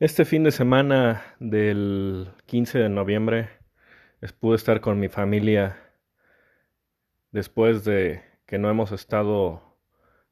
[0.00, 3.48] Este fin de semana del 15 de noviembre
[4.40, 5.76] pude estar con mi familia
[7.30, 9.62] después de que no hemos estado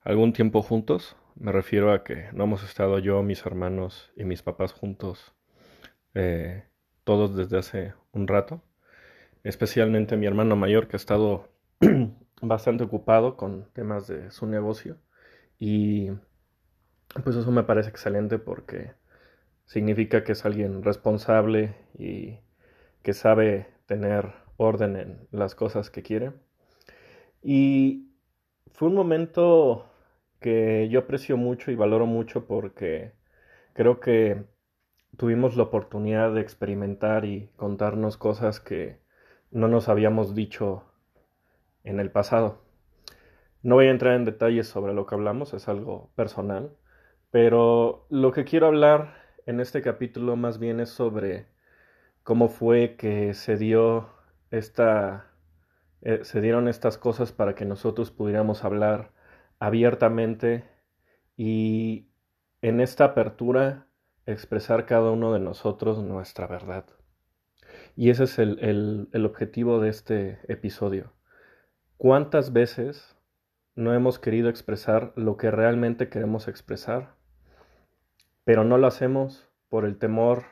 [0.01, 1.17] algún tiempo juntos.
[1.37, 5.33] Me refiero a que no hemos estado yo, mis hermanos y mis papás juntos
[6.15, 6.65] eh,
[7.05, 8.65] todos desde hace un rato.
[9.45, 11.51] Especialmente mi hermano mayor que ha estado
[12.43, 14.99] bastante ocupado con temas de su negocio.
[15.61, 16.11] Y
[17.23, 19.01] pues eso me parece excelente porque
[19.73, 22.41] significa que es alguien responsable y
[23.03, 26.33] que sabe tener orden en las cosas que quiere.
[27.43, 28.13] Y
[28.73, 29.87] fue un momento
[30.41, 33.13] que yo aprecio mucho y valoro mucho porque
[33.73, 34.45] creo que
[35.17, 38.99] tuvimos la oportunidad de experimentar y contarnos cosas que
[39.51, 40.85] no nos habíamos dicho
[41.83, 42.61] en el pasado.
[43.63, 46.77] No voy a entrar en detalles sobre lo que hablamos, es algo personal,
[47.31, 51.47] pero lo que quiero hablar en este capítulo más bien es sobre
[52.23, 54.11] cómo fue que se dio
[54.51, 55.33] esta
[56.03, 59.13] eh, se dieron estas cosas para que nosotros pudiéramos hablar
[59.59, 60.65] abiertamente
[61.37, 62.09] y
[62.61, 63.87] en esta apertura
[64.27, 66.87] expresar cada uno de nosotros nuestra verdad.
[67.97, 71.13] Y ese es el, el objetivo de este episodio.
[71.97, 73.17] ¿Cuántas veces
[73.77, 77.15] no hemos querido expresar lo que realmente queremos expresar?
[78.45, 80.45] Pero no lo hacemos por el temor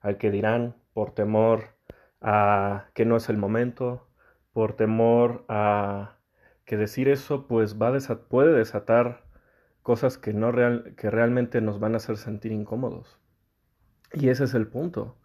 [0.00, 1.76] al que dirán, por temor
[2.20, 4.08] a que no es el momento,
[4.52, 6.18] por temor a
[6.64, 7.92] que decir eso pues va
[8.28, 9.24] puede desatar
[9.82, 13.18] cosas que, no real que realmente nos van a hacer sentir incómodos.
[14.12, 15.16] Y ese es el punto.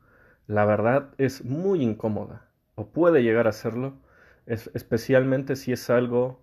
[0.47, 4.01] La verdad es muy incómoda, o puede llegar a serlo,
[4.45, 6.41] especialmente si es algo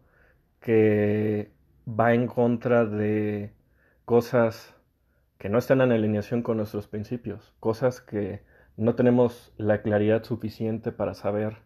[0.61, 1.53] que
[1.89, 3.55] va en contra de
[4.05, 4.75] cosas
[5.41, 8.43] que no están en alineación con nuestros principios, cosas que
[8.77, 11.57] no tenemos la claridad suficiente para saber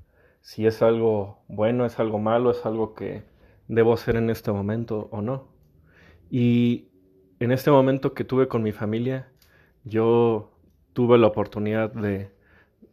[0.42, 3.24] si es algo bueno, es algo malo, es algo que
[3.66, 5.48] debo hacer en este momento o no.
[6.30, 6.86] Y
[7.40, 9.28] en este momento que tuve con mi familia,
[9.82, 10.52] yo
[10.92, 12.30] tuve la oportunidad de,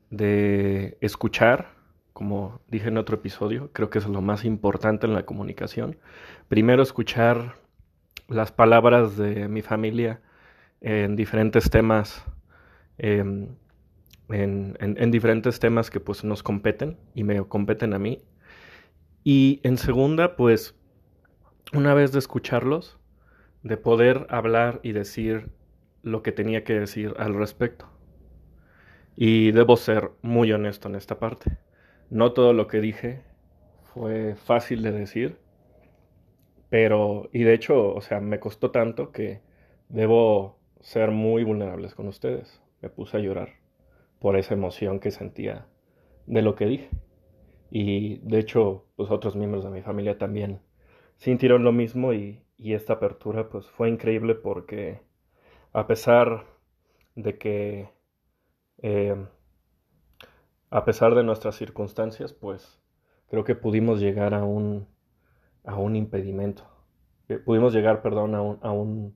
[0.10, 1.76] de escuchar,
[2.12, 6.00] como dije en otro episodio, creo que es lo más importante en la comunicación.
[6.48, 7.58] Primero escuchar
[8.28, 10.22] las palabras de mi familia
[10.82, 12.26] en diferentes temas,
[12.98, 13.56] em,
[14.30, 18.22] en, diferentes temas que pues nos competen y me competen a mí.
[19.24, 20.76] Y en segunda, pues,
[21.74, 22.98] una vez de escucharlos,
[23.64, 25.52] de poder hablar y decir
[26.02, 27.88] lo que tenía que decir al respecto.
[29.16, 31.58] Y debo ser muy honesto en esta parte.
[32.10, 33.22] No todo lo que dije
[33.94, 35.38] fue fácil de decir,
[36.70, 39.42] pero, y de hecho, o sea, me costó tanto que
[39.90, 42.62] debo ser muy vulnerables con ustedes.
[42.82, 43.50] Me puse a llorar
[44.20, 45.68] por esa emoción que sentía
[46.26, 46.90] de lo que dije.
[47.70, 50.62] Y de hecho, pues otros miembros de mi familia también
[51.18, 55.02] sintieron lo mismo y, esta apertura pues fue increíble porque
[55.74, 56.46] a pesar
[57.16, 57.90] de que
[58.84, 59.16] eh,
[60.70, 62.80] a pesar de nuestras circunstancias pues
[63.30, 64.88] creo que pudimos llegar a un
[65.66, 66.70] a un impedimento
[67.30, 69.16] eh, pudimos llegar perdón a un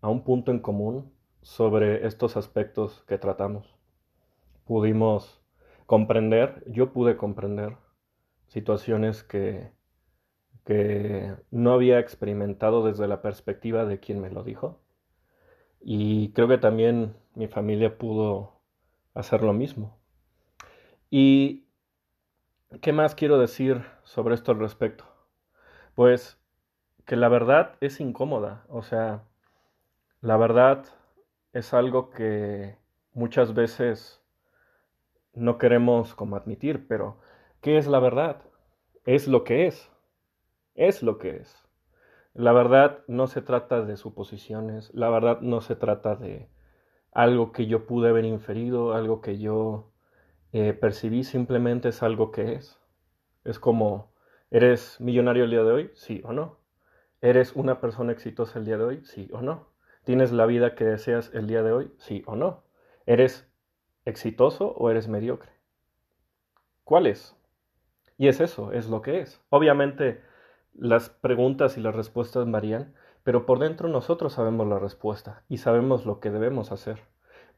[0.00, 1.12] a un punto en común
[1.42, 3.76] sobre estos aspectos que tratamos.
[4.64, 5.40] Pudimos
[5.86, 7.76] comprender, yo pude comprender
[8.48, 9.70] situaciones que,
[10.64, 14.80] que no había experimentado desde la perspectiva de quien me lo dijo.
[15.80, 18.60] Y creo que también mi familia pudo
[19.14, 19.96] hacer lo mismo.
[21.10, 21.68] ¿Y
[22.80, 25.04] qué más quiero decir sobre esto al respecto?
[25.94, 26.38] Pues
[27.04, 29.22] que la verdad es incómoda, o sea,
[30.20, 30.84] la verdad
[31.52, 32.76] es algo que
[33.12, 34.22] muchas veces
[35.34, 37.18] no queremos como admitir, pero
[37.60, 38.42] ¿qué es la verdad?
[39.04, 39.90] Es lo que es.
[40.74, 41.64] Es lo que es.
[42.34, 46.48] La verdad no se trata de suposiciones, la verdad no se trata de
[47.12, 49.92] algo que yo pude haber inferido, algo que yo
[50.52, 52.80] eh, percibí, simplemente es algo que es.
[53.44, 54.12] Es como,
[54.50, 55.90] ¿eres millonario el día de hoy?
[55.94, 56.58] Sí o no.
[57.22, 59.04] ¿Eres una persona exitosa el día de hoy?
[59.04, 59.75] Sí o no.
[60.06, 61.92] ¿Tienes la vida que deseas el día de hoy?
[61.98, 62.62] Sí o no.
[63.06, 63.50] ¿Eres
[64.04, 65.50] exitoso o eres mediocre?
[66.84, 67.34] ¿Cuál es?
[68.16, 69.42] Y es eso, es lo que es.
[69.48, 70.22] Obviamente
[70.74, 72.94] las preguntas y las respuestas varían,
[73.24, 77.00] pero por dentro nosotros sabemos la respuesta y sabemos lo que debemos hacer.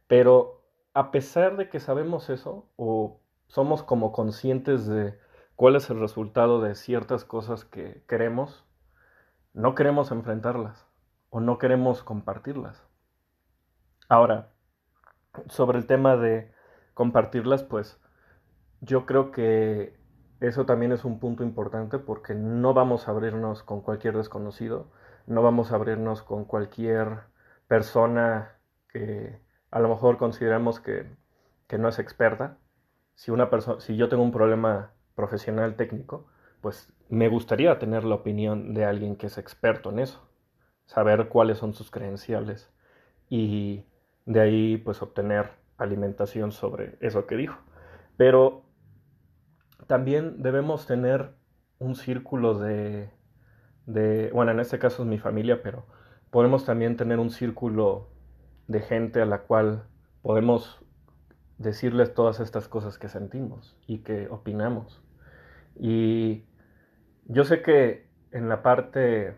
[0.06, 5.18] Pero a pesar de que sabemos eso o somos como conscientes de
[5.54, 8.64] cuál es el resultado de ciertas cosas que queremos,
[9.52, 10.87] no queremos enfrentarlas
[11.30, 12.86] o no queremos compartirlas.
[14.08, 14.52] Ahora,
[15.48, 16.52] sobre el tema de
[16.94, 18.00] compartirlas, pues
[18.80, 19.98] yo creo que
[20.40, 24.90] eso también es un punto importante porque no vamos a abrirnos con cualquier desconocido,
[25.26, 27.24] no vamos a abrirnos con cualquier
[27.66, 28.58] persona
[28.88, 29.40] que
[29.70, 31.06] a lo mejor consideramos que,
[31.66, 32.58] que no es experta.
[33.14, 36.28] Si, una si yo tengo un problema profesional técnico,
[36.60, 40.27] pues me gustaría tener la opinión de alguien que es experto en eso,
[40.88, 42.72] saber cuáles son sus credenciales
[43.28, 43.84] y
[44.24, 47.58] de ahí pues obtener alimentación sobre eso que dijo.
[48.16, 48.64] Pero
[49.86, 51.34] también debemos tener
[51.78, 53.10] un círculo de,
[53.84, 55.86] de, bueno, en este caso es mi familia, pero
[56.30, 58.08] podemos también tener un círculo
[58.66, 59.84] de gente a la cual
[60.22, 60.82] podemos
[61.58, 65.02] decirles todas estas cosas que sentimos y que opinamos.
[65.76, 66.46] Y
[67.26, 69.36] yo sé que en la parte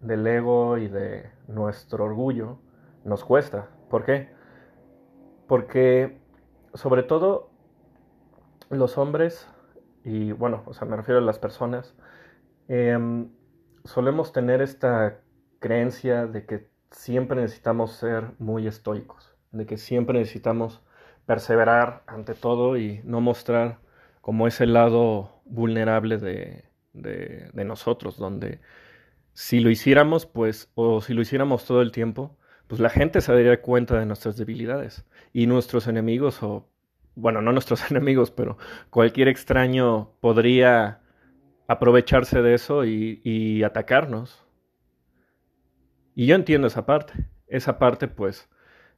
[0.00, 2.58] del ego y de nuestro orgullo
[3.04, 3.68] nos cuesta.
[3.88, 4.30] ¿Por qué?
[5.46, 6.20] Porque
[6.74, 7.50] sobre todo
[8.70, 9.48] los hombres,
[10.04, 11.94] y bueno, o sea, me refiero a las personas,
[12.68, 13.30] em,
[13.84, 15.20] solemos tener esta
[15.58, 20.82] creencia de que siempre necesitamos ser muy estoicos, de que siempre necesitamos
[21.26, 23.78] perseverar ante todo y no mostrar
[24.20, 28.60] como ese lado vulnerable de, de, nosotros, donde
[29.32, 32.36] si lo hiciéramos, pues, o si lo hiciéramos todo el tiempo,
[32.66, 36.68] pues la gente se daría cuenta de nuestras debilidades y nuestros enemigos, o
[37.14, 38.58] bueno, no nuestros enemigos, pero
[38.90, 41.00] cualquier extraño podría
[41.66, 44.44] aprovecharse de eso y, atacarnos.
[46.14, 47.12] Y yo entiendo esa parte.
[47.46, 48.48] Esa parte, pues,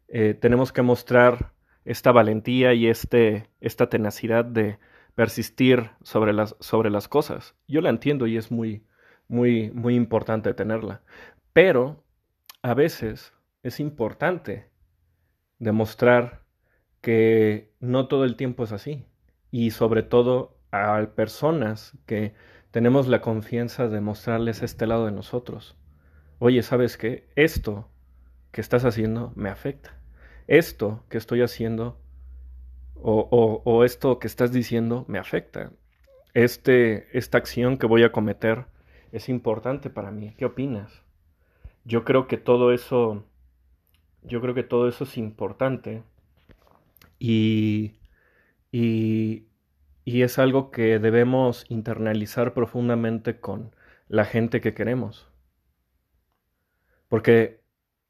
[0.08, 1.52] eh, tenemos que mostrar
[1.84, 4.78] esta valentía y este, esta tenacidad de
[5.14, 7.54] persistir sobre las, sobre las cosas.
[7.68, 8.84] Yo la entiendo y es muy,
[9.32, 11.02] muy, muy importante tenerla.
[11.52, 12.04] Pero
[12.62, 13.32] a veces
[13.62, 14.70] es importante
[15.58, 16.42] demostrar
[17.00, 19.06] que no todo el tiempo es así.
[19.50, 22.34] Y sobre todo a personas que
[22.70, 25.76] tenemos la confianza de mostrarles este lado de nosotros
[26.42, 27.28] oye, ¿sabes qué?
[27.36, 27.88] Esto
[28.50, 29.96] que estás haciendo me afecta.
[30.48, 32.00] Esto que estoy haciendo
[32.96, 35.70] o, esto que estás diciendo me afecta.
[36.34, 38.66] Este, esta acción que voy a cometer
[39.12, 40.34] es importante para mí.
[40.36, 41.02] ¿Qué opinas?
[41.84, 43.24] Yo creo que todo eso,
[44.22, 46.02] yo creo que todo eso es importante
[47.18, 47.94] y,
[48.72, 49.46] y,
[50.04, 53.74] y es algo que debemos internalizar profundamente con
[54.08, 55.28] la gente que queremos.
[57.08, 57.62] Porque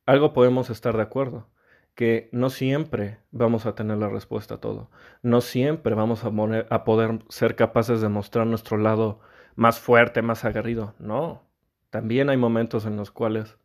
[0.07, 1.49] algo podemos estar de acuerdo,
[1.95, 4.91] que no siempre vamos a tener la respuesta a todo,
[5.23, 9.21] no siempre vamos a, poder ser capaces de mostrar nuestro lado
[9.57, 11.43] más fuerte, más aguerrido, no,
[11.91, 13.59] también hay momentos en los cuales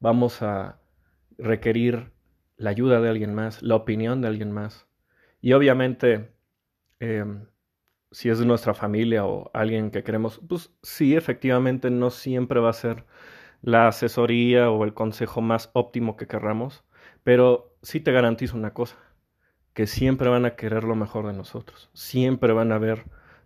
[0.00, 0.78] vamos a
[1.38, 2.12] requerir
[2.56, 4.86] la ayuda de alguien más, la opinión de alguien más.
[5.40, 6.32] Y obviamente,
[7.00, 7.46] em,
[8.10, 12.70] si es de nuestra familia o alguien que queremos, pues sí, efectivamente no siempre va
[12.70, 13.04] a ser
[13.62, 16.84] la asesoría o el consejo más óptimo que querramos,
[17.24, 18.96] pero sí te garantizo una cosa,
[19.74, 23.04] que siempre van a querer lo mejor de nosotros, siempre van a ver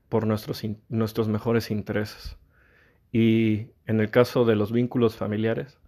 [0.09, 2.37] por nuestros, nuestros mejores intereses.
[3.13, 5.79] Y en el caso de los vínculos familiares,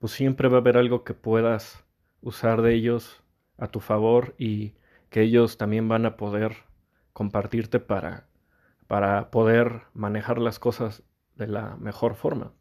[0.00, 1.84] pues siempre va a haber algo que puedas
[2.20, 3.22] usar de ellos
[3.58, 4.74] a tu favor y
[5.10, 6.56] que ellos también van a poder
[7.12, 8.26] compartirte para,
[8.86, 11.02] para poder manejar las cosas
[11.36, 12.52] de la mejor forma.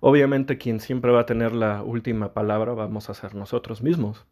[0.00, 4.26] Obviamente quien siempre va a tener la última palabra vamos a ser nosotros mismos.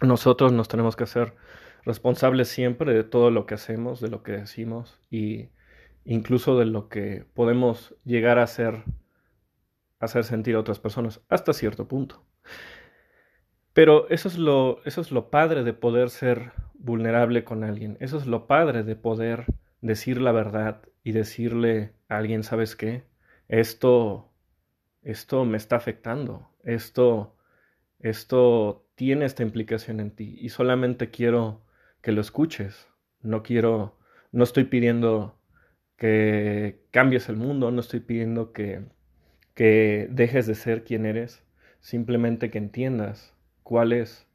[0.00, 1.34] Nosotros nos tenemos que hacer
[1.86, 5.48] responsables siempre de todo lo que hacemos, de lo que decimos y
[6.04, 8.84] incluso de lo que podemos llegar a hacer,
[9.98, 12.22] hacer sentir a otras personas hasta cierto punto.
[13.72, 17.96] Pero eso es lo, eso es lo padre de poder ser vulnerable con alguien.
[18.00, 19.46] Eso es lo padre de poder
[19.80, 23.04] decir la verdad y decirle a alguien, ¿sabes qué?
[23.48, 24.30] Esto
[25.06, 27.36] esto me está afectando, esto,
[28.00, 31.62] esto tiene esta implicación en ti y solamente quiero
[32.06, 32.86] que lo escuches,
[33.20, 33.98] no quiero,
[34.30, 35.40] no estoy pidiendo
[35.96, 38.84] que cambies el mundo, no estoy pidiendo que,
[39.54, 41.42] que dejes de ser quien eres,
[41.80, 43.34] simplemente que entiendas
[43.64, 44.28] cuál es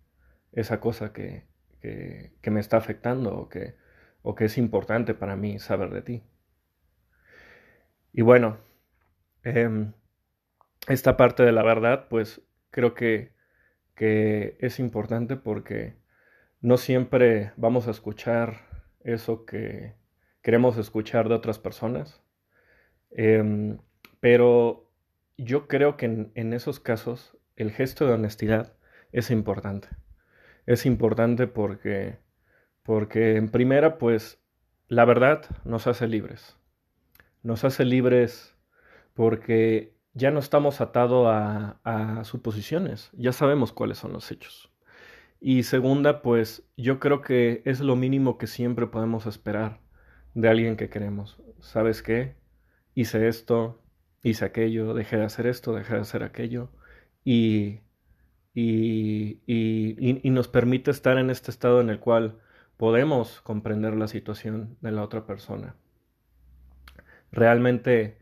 [0.51, 1.45] esa cosa que,
[1.79, 3.75] que, me está afectando o que,
[4.21, 6.23] o que es importante para mí saber de ti.
[8.11, 8.57] Y bueno,
[9.45, 9.93] eh,
[10.89, 13.31] esta parte de la verdad, pues creo que,
[13.95, 16.00] que es importante porque
[16.61, 18.61] no siempre vamos a escuchar
[19.03, 19.95] eso que
[20.41, 22.21] queremos escuchar de otras personas.
[23.11, 23.79] Em,
[24.19, 24.89] pero
[25.37, 28.73] yo creo que en, esos casos el gesto de honestidad
[29.11, 29.89] es importante.
[30.67, 32.19] es importante porque,
[32.83, 34.39] porque en primera, pues
[34.87, 36.57] la verdad nos hace libres.
[37.43, 38.55] Nos hace libres
[39.15, 44.71] porque ya no estamos atados a, a suposiciones, ya sabemos cuáles son los hechos.
[45.43, 49.81] Y segunda, pues yo creo que es lo mínimo que siempre podemos esperar
[50.35, 51.41] de alguien que queremos.
[51.59, 52.35] ¿Sabes qué?
[52.93, 53.81] Hice esto,
[54.21, 56.69] hice aquello, dejé de hacer esto, dejé de hacer aquello.
[57.25, 57.79] Y,
[58.53, 62.39] y, y, y, nos permite estar en este estado en el cual
[62.77, 65.75] podemos comprender la situación de la otra persona.
[67.31, 68.19] Realmente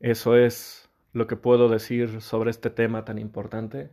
[0.00, 3.90] eso es lo que puedo decir sobre este tema tan importante.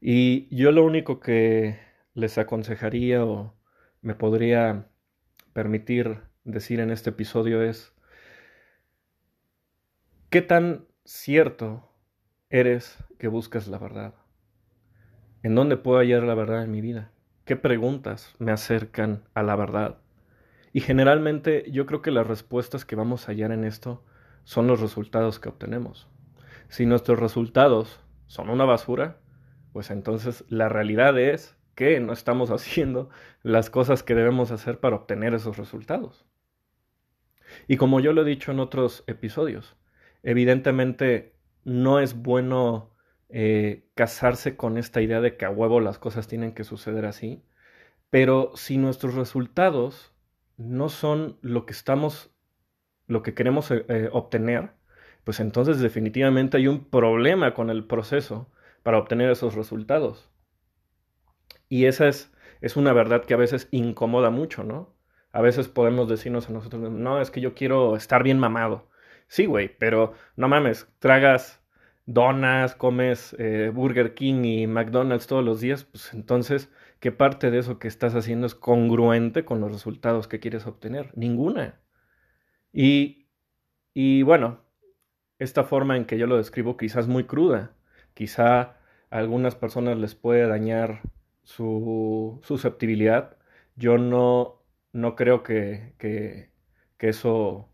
[0.00, 1.87] Y yo lo único que
[2.18, 3.54] les aconsejaría o
[4.02, 4.88] me podría
[5.52, 7.94] permitir decir en este episodio es,
[10.28, 11.92] ¿qué tan cierto
[12.50, 14.14] eres que buscas la verdad?
[15.44, 17.12] ¿En dónde puedo hallar la verdad en mi vida?
[17.44, 19.98] ¿Qué preguntas me acercan a la verdad?
[20.72, 24.04] Y generalmente yo creo que las respuestas que vamos a hallar en esto
[24.42, 26.08] son los resultados que obtenemos.
[26.68, 29.20] Si nuestros resultados son una basura,
[29.72, 33.08] pues entonces la realidad es que no estamos haciendo
[33.44, 36.26] las cosas que debemos hacer para obtener esos resultados.
[37.68, 39.76] Y como yo lo he dicho en otros episodios,
[40.24, 42.96] evidentemente no es bueno
[43.28, 47.44] eh, casarse con esta idea de que a huevo las cosas tienen que suceder así,
[48.10, 50.12] pero si nuestros resultados
[50.56, 52.34] no son lo que estamos,
[53.06, 54.72] lo que queremos eh, eh, obtener,
[55.22, 58.50] pues entonces definitivamente hay un problema con el proceso
[58.82, 60.28] para obtener esos resultados.
[61.68, 64.94] Y esa es, es una verdad que a veces incomoda mucho, ¿no?
[65.32, 68.88] A veces podemos decirnos a nosotros, no, es que yo quiero estar bien mamado.
[69.28, 71.62] Sí, güey, pero no mames, tragas
[72.06, 77.58] donas, comes eh, Burger King y McDonald's todos los días, pues entonces, ¿qué parte de
[77.58, 81.12] eso que estás haciendo es congruente con los resultados que quieres obtener?
[81.14, 81.80] Ninguna.
[82.72, 83.28] Y,
[83.92, 84.64] y bueno,
[85.38, 87.72] esta forma en que yo lo describo quizás muy cruda,
[88.14, 88.76] quizá a
[89.10, 91.02] algunas personas les puede dañar
[91.48, 93.38] su susceptibilidad,
[93.76, 94.62] yo no,
[94.92, 96.50] no creo que, que,
[96.98, 97.70] que eso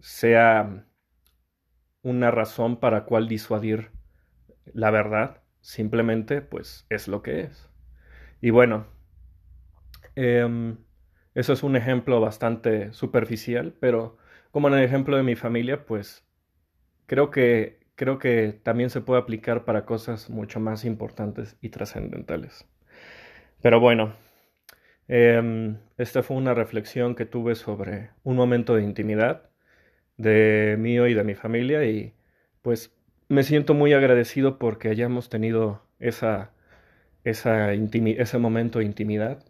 [0.00, 0.86] sea
[2.02, 3.90] una razón para cual disuadir
[4.74, 7.68] la verdad, simplemente pues es lo que es.
[8.40, 8.86] Y bueno,
[10.14, 10.78] em,
[11.34, 14.16] eso es un ejemplo bastante superficial, pero
[14.50, 16.24] como en el ejemplo de mi familia, pues
[17.06, 22.66] creo que, creo que también se puede aplicar para cosas mucho más importantes y trascendentales.
[23.62, 24.14] Pero bueno,
[25.08, 29.50] em, esta fue una reflexión que tuve sobre un momento de intimidad
[30.18, 32.14] de mío y de mi familia y
[32.62, 32.94] pues
[33.28, 36.52] me siento muy agradecido porque hayamos tenido esa,
[37.24, 39.44] esa ese momento de intimidad.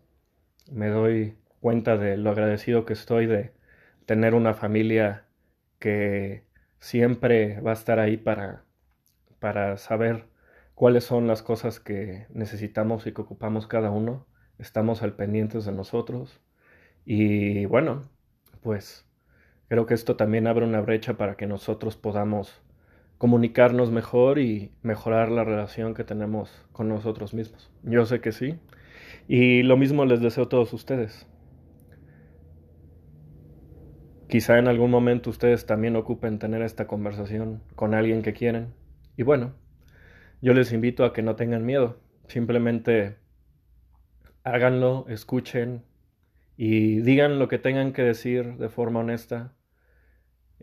[0.72, 3.52] Me doy cuenta de lo agradecido que estoy de
[4.06, 5.26] tener una familia
[5.80, 6.44] que
[6.80, 8.64] siempre va a estar ahí para,
[9.40, 10.26] para saber
[10.74, 14.26] cuáles son las cosas que necesitamos y que ocupamos cada uno.
[14.58, 16.40] Estamos al pendientes de nosotros.
[17.04, 18.08] Y bueno,
[18.62, 19.06] pues
[19.72, 22.60] Creo que esto también abre una brecha para que nosotros podamos
[23.16, 27.70] comunicarnos mejor y mejorar la relación que tenemos con nosotros mismos.
[27.82, 28.58] Yo sé que sí.
[29.28, 31.26] Y lo mismo les deseo a todos ustedes.
[34.28, 38.74] Quizá en algún momento ustedes también ocupen tener esta conversación con alguien que quieren.
[39.16, 39.54] Y bueno,
[40.42, 41.98] yo les invito a que no tengan miedo.
[42.28, 43.16] Simplemente
[44.44, 45.84] háganlo, escuchen
[46.56, 49.54] y digan lo que tengan que decir de forma honesta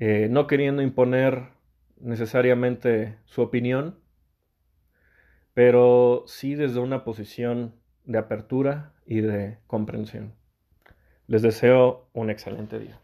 [0.02, 1.50] eh, no queriendo imponer
[2.00, 4.00] necesariamente su opinión,
[5.54, 10.36] pero sí desde una posición de apertura y de comprensión.
[11.28, 13.02] Les deseo un excelente día.